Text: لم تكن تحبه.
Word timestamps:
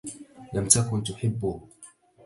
لم 0.53 0.67
تكن 0.67 1.03
تحبه. 1.03 1.59